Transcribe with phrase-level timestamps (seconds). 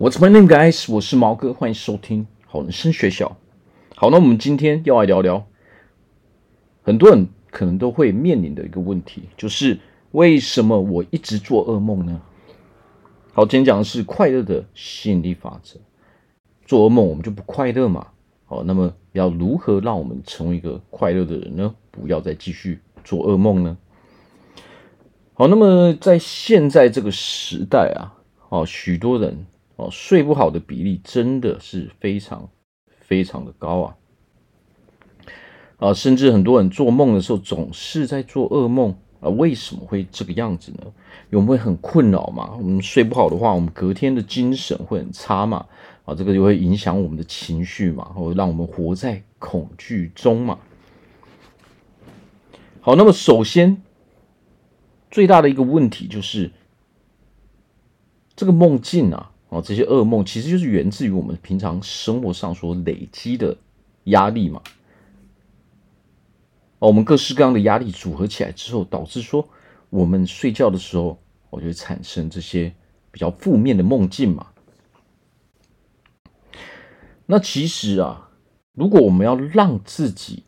[0.00, 0.86] What's my name, guys？
[0.92, 3.36] 我是毛哥，欢迎收听好人生学校。
[3.96, 5.44] 好，那我们今天要来聊聊，
[6.84, 9.76] 很多人可能都会面临的一个问题，就是
[10.12, 12.20] 为什么我一直做噩梦呢？
[13.32, 15.80] 好，今天讲的是快乐的吸引力法则。
[16.64, 18.06] 做噩梦，我们就不快乐嘛？
[18.46, 21.74] 好，那么要如何让我们成为一个快乐的人呢？
[21.90, 23.76] 不要再继续做噩梦呢？
[25.34, 28.14] 好，那么在现在这个时代啊，
[28.50, 29.44] 哦，许多人。
[29.78, 32.50] 哦，睡不好的比例真的是非常
[33.00, 33.96] 非常的高啊！
[35.76, 40.92] 啊，甚至很多人做梦的时候总是在做噩梦啊，为什么会这个样子呢？
[41.30, 42.56] 我们会很困扰嘛？
[42.56, 45.64] 我们睡不好的话，我们隔天的精神会很差嘛？
[46.04, 50.58] 啊，这个就会影响我们的情绪嘛，或让我们活在恐惧中嘛。
[52.80, 53.80] 好，那么首先
[55.08, 56.50] 最大的一个问题就是
[58.34, 59.30] 这个梦境啊。
[59.50, 63.56] 哦，这些噩梦其实就是源自于我们平常生活上所累积的
[64.04, 64.62] 压力嘛。
[66.80, 69.48] 哦，我们各式各样的压力组合起来之后，导致说
[69.88, 72.70] 我们睡觉的时候，我就会产生这些
[73.10, 74.48] 比较负面的梦境嘛。
[77.24, 78.30] 那其实啊，
[78.74, 80.42] 如果我们要让自己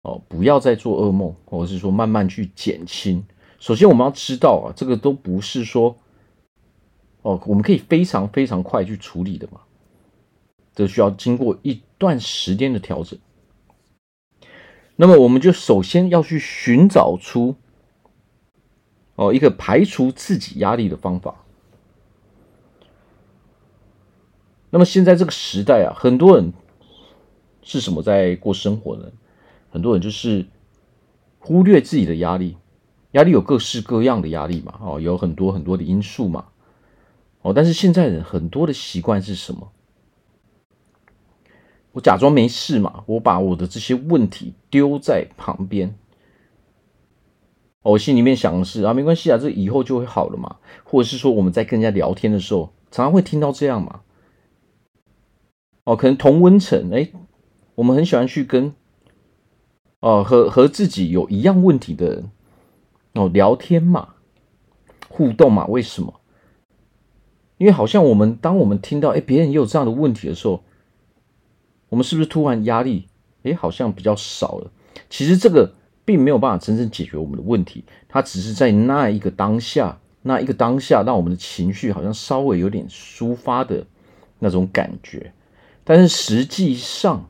[0.00, 3.22] 哦不要再做噩梦，或者是说慢慢去减轻，
[3.58, 5.94] 首先我们要知道啊，这个都不是说。
[7.22, 9.60] 哦，我们可以非常非常快去处理的嘛，
[10.74, 13.18] 这需要经过一段时间的调整。
[14.96, 17.56] 那么，我们就首先要去寻找出
[19.16, 21.44] 哦一个排除自己压力的方法。
[24.70, 26.52] 那么现在这个时代啊，很多人
[27.62, 29.10] 是什么在过生活呢？
[29.70, 30.46] 很多人就是
[31.38, 32.56] 忽略自己的压力，
[33.12, 36.46] 压力有各式各样的压力嘛，哦，有很多很多的因素嘛。
[37.42, 39.72] 哦，但是现在人很多的习惯是什么？
[41.92, 45.94] 我假装没事嘛，我把我的这些问题丢在旁边。
[47.82, 50.58] 我心里面想的是啊，没关系啊，这以后就会好了嘛。
[50.84, 54.02] 或者是说我们在跟人家聊天的时候，常常会听到这样嘛。
[55.84, 57.10] 哦，可能同温层，哎，
[57.74, 58.74] 我们很喜欢去跟
[60.00, 62.30] 哦和和自己有一样问题的人
[63.14, 64.14] 哦聊天嘛，
[65.08, 66.20] 互动嘛，为什么？
[67.60, 70.62] 因为好像我们，当我们听到哎，别人也有这样的问题的时候，
[71.90, 73.06] 我们是不是突然压力
[73.42, 74.70] 哎，好像比较少了？
[75.10, 75.70] 其实这个
[76.06, 83.86] 并没有办法真正解决我们的问题，它只是在那一个当下，那一个当下，让我们的情绪好像稍微有点抒发的
[84.38, 85.30] 那种感觉。
[85.84, 87.28] 但是实际上，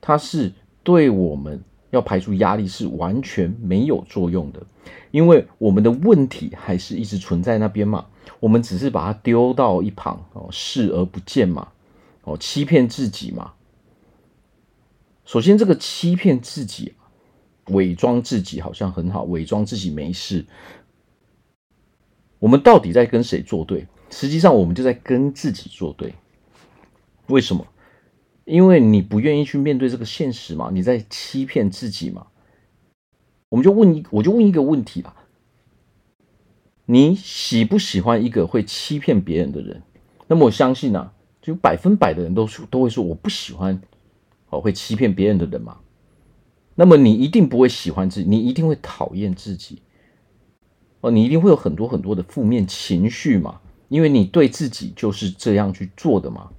[0.00, 0.50] 它是
[0.82, 4.62] 对我们要排除压力是完全没有作用的，
[5.10, 8.06] 因为我们的问题还是一直存在那边嘛。
[8.38, 11.68] 我们只是把它丢到一旁哦，视而不见嘛，
[12.22, 13.52] 哦，欺骗自己嘛。
[15.24, 16.94] 首先，这个欺骗自己，
[17.66, 20.44] 伪装自己好像很好，伪装自己没事。
[22.38, 23.86] 我们到底在跟谁作对？
[24.10, 26.14] 实际上，我们就在跟自己作对。
[27.26, 27.66] 为什么？
[28.44, 32.26] 因为你不愿意去面对这个现实嘛，你在欺骗自己嘛。
[33.50, 35.14] 我们就问一，我就问一个问题吧。
[36.92, 39.80] 你喜不喜欢一个会欺骗别人的人？
[40.26, 43.80] 那么我相信啊，就百分百的人都说都会说我不喜欢
[44.48, 45.78] 哦会欺骗别人的人嘛。
[46.74, 49.82] 那么你一定不会喜欢自己，你一定会讨厌自己
[51.00, 56.50] 哦，你一定会有很多很多的负面情绪嘛，因为你对自己就是这样去做的嘛。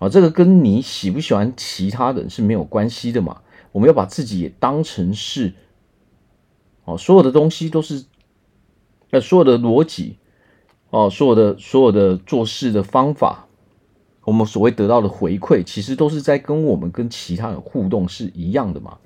[0.00, 3.40] 啊，这个跟你喜不喜欢其他人是没有关系的嘛。
[3.72, 5.54] 我们要把自己也当成是
[6.84, 8.04] 哦，所有的东西都是。
[9.12, 10.18] 那所有的逻辑，
[10.90, 13.48] 哦，所有的所有的做事的方法，
[14.24, 18.98] 我们所谓得到的回馈，其实都是在跟我们跟其他人互动是一样的嘛。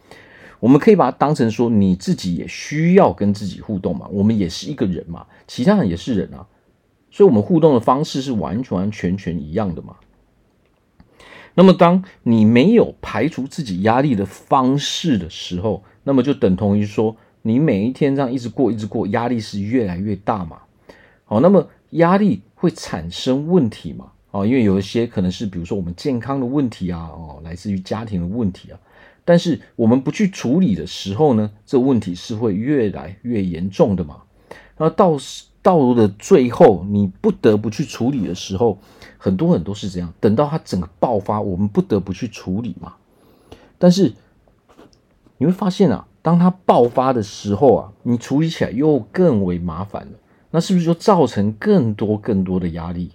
[0.61, 4.07] 我们可以把它当成说，你自己也需要跟自己互动嘛。
[4.11, 6.47] 我们也是一个人嘛，其他人也是人啊，
[7.11, 9.97] 所以我们互动的方式是完完全全一样的嘛。
[11.55, 17.17] 那么，当你没有排除自己压力的方式的时候，那么就等同于说。
[17.47, 20.63] 你每一天这样一直过，一直过，压力是越来越大嘛？
[21.27, 24.13] 好，那么压力会产生问题嘛？
[24.31, 28.81] 哦，因为有一些可能是比如说我们健康的问题啊，哦，来自于家庭的问题啊。
[29.27, 34.23] 但是我们不去处理的时候呢，这问题是会越来越严重的嘛？
[34.79, 35.19] 那到
[35.61, 38.79] 到了最后，你不得不去处理的时候，
[39.19, 42.95] 很多人都是这样，等到它整个爆发，我们不得不去处理嘛。
[43.79, 44.15] 但是
[45.37, 46.09] 你会发现啊。
[46.25, 50.13] 当它爆发的时候啊，你处理起来又更为麻烦了，
[50.53, 53.11] 那是不是就造成更多更多的压力？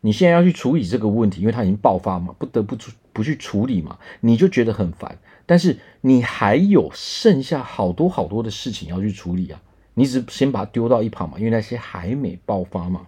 [0.00, 5.18] 你现在要去处理这个问题，因为它已经爆发嘛，不得不处不去处理嘛，你就觉得很烦。
[5.44, 9.60] 但是你还有剩下好多好多的事情要去处理啊，
[9.92, 13.02] 你只先把它丢到一旁嘛，因为那些还没爆发嘛。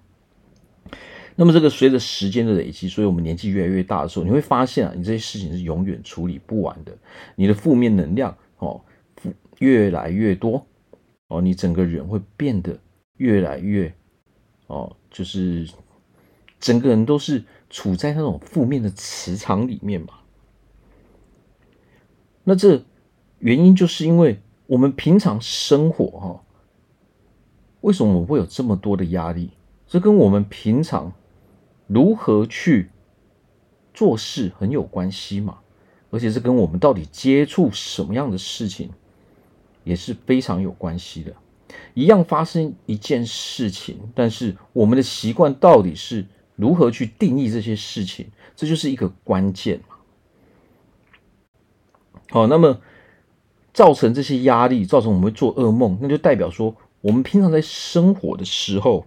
[1.35, 6.93] 那么这个随着时间的累积，所以我们年纪越来越大的时候，你会发现啊，你这些事情是永远处理不完的，
[7.37, 8.81] 你的负面能量哦，
[9.59, 10.67] 越来越多
[11.29, 12.79] 哦，你整个人会变得
[13.17, 13.93] 越来越
[14.67, 15.69] 哦，就是
[16.59, 20.15] 整个人都是处在那种负面的磁场里面嘛。
[22.45, 22.85] 那这
[23.39, 26.45] 原因就是因为我们平常生活哈，
[27.81, 29.51] 为什么我们会有这么多的压力？
[29.87, 31.13] 这跟我们平常
[31.87, 32.91] 如何去
[33.95, 35.59] 做事很有关系嘛，
[36.11, 38.91] 而且这跟我们到底接触什么样的事情
[39.85, 41.33] 也是非常有关系的。
[41.95, 46.25] 一样发生一件事情，但是我们的习惯到底是
[46.55, 49.81] 如何去定义这些事情，这就是一个关键。
[52.31, 52.81] 好，那么
[53.73, 59.07] 造成这些压力，造成我们会做噩梦，那就代表说，我们平常在生活的时候，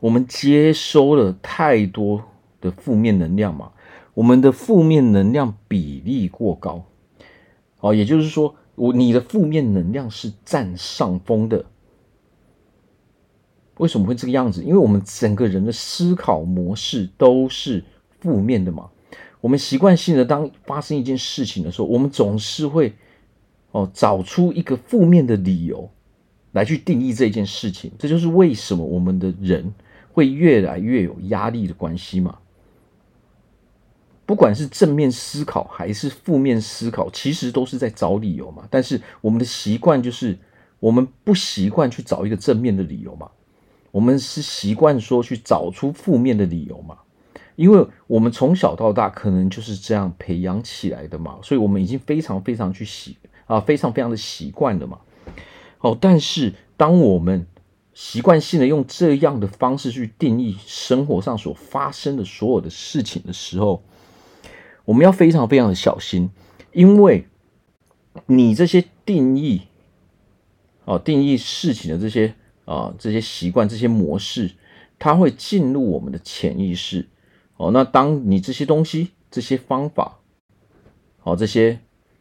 [0.00, 2.24] 我们接收了太多
[2.60, 3.72] 的负面能量嘛，
[4.20, 6.84] 我们的负面能量比例过高。
[7.78, 11.64] 哦，也就是说，我你的负面能量是占上风的。
[13.78, 14.62] 为什么会这个样子？
[14.62, 17.82] 因为我们整个人的思考模式都是
[18.20, 18.90] 负面的嘛。
[19.40, 22.92] 我们习惯性的，当发生一件事情的时候，我们总是会
[23.70, 25.88] 哦找出一个负面的理由
[26.52, 27.90] 来去定义这件事情。
[27.98, 29.72] 这就是为什么我们的人
[30.12, 32.36] 会越来越有压力的关系嘛。
[34.30, 38.62] 不管是正面思考还是负面思考，其实都是在找理由嘛。
[38.70, 40.38] 但是我们的习惯就是，
[40.78, 43.28] 我们不习惯去找一个正面的理由嘛，
[43.90, 46.98] 我们是习惯说去找出负面的理由嘛。
[47.56, 53.16] 因为我们从小到大可能就是这样培养起来的嘛，所以我们已经非常非常去习
[53.46, 55.00] 啊，非常非常的习惯了嘛。
[55.80, 57.44] 哦，但是当我们
[57.94, 63.82] 习惯性的用这样的方式去定义生活上所发生的所有的事情的时候，
[64.90, 66.30] 我们要非常非常的小心，
[66.72, 67.28] 因为
[68.26, 69.62] 你这些定义，
[70.84, 72.34] 哦，定义事情的这些
[72.64, 74.50] 啊这些习惯、这些模式，
[74.98, 77.08] 它会进入我们的潜意识。
[77.56, 80.18] 哦，那当你这些东西、这些方法、
[81.22, 81.78] 哦这些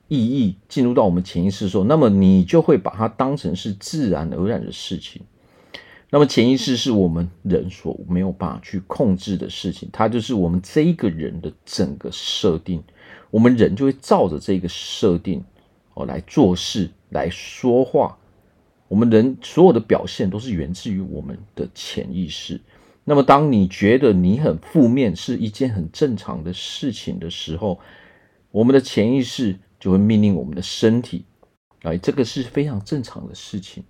[0.08, 5.24] 意义进入到我们潜意识的时候，那么你就会把它当成是自然而然的事情。
[6.12, 12.84] 那么潜意识是我们人所没有办法去控制的事情，它就是我们这一个人的整个设定。
[13.30, 15.44] 我们人就会照着这个设定
[15.94, 18.18] 哦来做事、来说话。
[18.88, 22.60] 我们人所有的表现都是源自于我们的潜意识。
[23.04, 27.80] 那么，当你觉得你很负面是一件很正常的事情的时候，
[28.50, 31.26] 我们的潜意识就会命令我们的身体，
[31.84, 33.84] 哎，这个是非常正常的事情。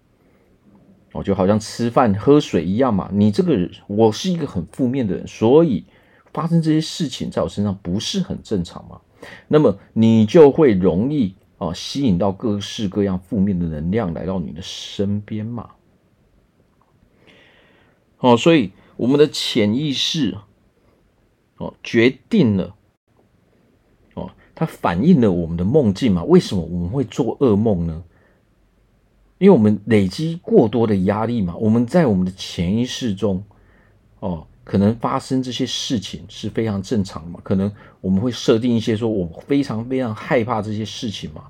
[1.11, 3.09] 哦，就好像吃饭喝水一样嘛。
[3.13, 5.85] 你这个人，我是一个很负面的人，所以
[6.33, 9.01] 发生这些事情在我身上不是很正常嘛。
[9.47, 15.69] 那么你就会容易啊吸引到各式各样负面的能量来到你的身边嘛。
[18.19, 18.71] 哦，所以。
[18.99, 20.37] 我们的潜意识，
[21.55, 22.75] 哦，决定了，
[24.13, 26.21] 哦，它反映了我们的梦境嘛？
[26.25, 28.03] 为什么我们会做噩梦呢？
[29.39, 31.55] 因为我们累积过多的压力嘛。
[31.57, 33.43] 我们在我们的潜意识中，
[34.19, 37.39] 哦，可能发生这些事情是非常正常的嘛。
[37.41, 41.45] 可能我们会设定一些说，我非常非常害怕这些事情嘛。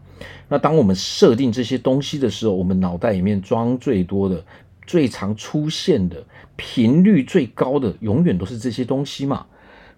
[0.48, 4.41] 那当我们设定这些东西的时候，我们脑袋里面装最多的。
[4.88, 9.46] 最常出现的频率最高的，永远都是这些东西嘛。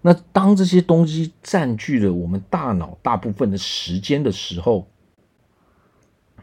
[0.02, 4.86] 那当这些东西占据了我们大脑大部分的时间的时候，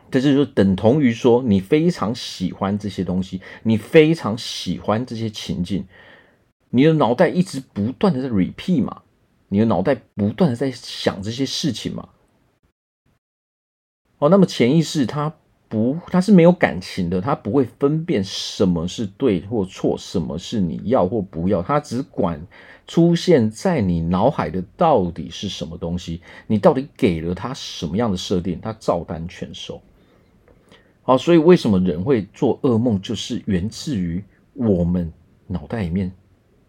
[0.09, 5.85] 这就等同于说，你非常喜欢这些东西，你非常喜欢这些情境，
[6.69, 9.03] 你的脑袋一直不断的在 repeat 嘛，
[9.49, 12.09] 你的脑袋不断的在想这些事情嘛。
[14.17, 15.35] 哦，那么潜意识它。
[15.71, 22.41] 不，他是没有感情的，他不会分辨什么是对或错，什么是你要或不要，他只管
[22.87, 29.79] 出现在你脑海的到底是什么东西，你到底给了他什么样的设定，他照单全收。
[31.09, 34.23] 好，所以为什么人会做噩梦，就是源自于
[34.53, 35.11] 我们
[35.47, 36.11] 脑袋里面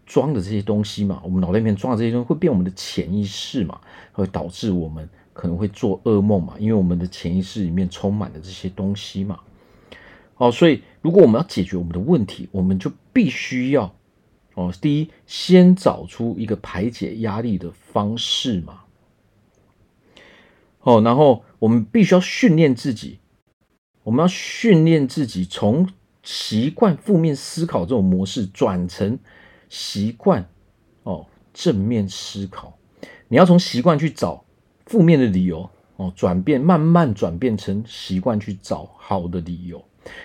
[0.07, 3.79] 装的这些东西嘛，我们脑袋里面装的这些东西会变我们的潜意识嘛，
[4.13, 5.07] 会导致我们。
[5.31, 9.39] 可能会做噩梦嘛，因为我们的潜意识里面充满了这些东西嘛。
[10.37, 13.93] 哦，所以如果我们要解决我们的问题，我们就必须要
[14.55, 18.81] 哦，第一，先找出一个排解压力的方式嘛。
[20.79, 23.19] 哦，然后我们必须要训练自己，
[24.03, 25.87] 我们要训练自己从
[26.23, 29.17] 习惯负面思考这种模式转成
[29.69, 30.47] 习惯
[31.03, 32.77] 哦正面思考。
[33.27, 34.43] 你要从习惯去找
[34.85, 39.83] 负面的理由哦，转变慢慢转变成习惯去找好的理由，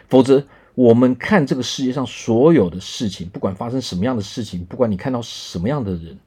[0.08, 0.44] 否则。
[0.76, 6.18] 我们看这个世界上所有的事情，不管发生什么样的事情，不管你看到什么样的人，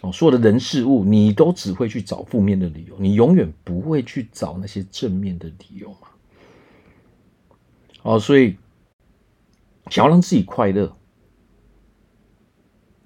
[0.00, 6.08] 哦，所有的人事物，你都只会去找负面的理由，你永远不会去找那些正面的理由嘛。
[8.04, 8.56] 哦，所以
[9.90, 10.94] 想要让自己快乐，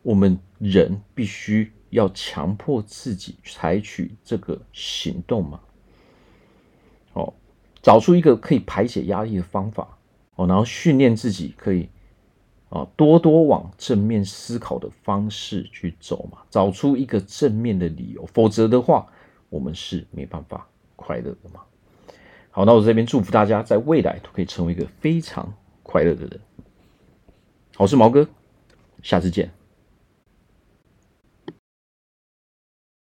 [0.02, 5.60] 我们人必须要强迫自己采取这个行动嘛。
[7.12, 7.32] 哦，
[7.80, 9.96] 找出一个可以排解压力的方法。
[10.34, 11.88] 哦，然后训练自己可以
[12.68, 19.06] 啊，多多往正面思考的方式去走嘛，找出一个正面的理由，否则的话，
[19.48, 21.60] 我们是没办法快乐的嘛。
[22.50, 25.52] 好，那我这边祝福大家在未来都可以成为一个非常
[25.82, 26.40] 快乐的人。
[27.76, 28.28] 好，我是毛哥，
[29.02, 29.50] 下次见。